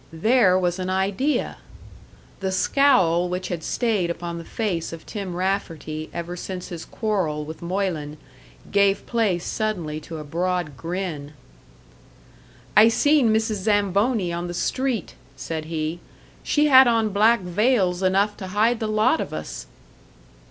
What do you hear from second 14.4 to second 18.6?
the street," said he. "She had on black veils enough to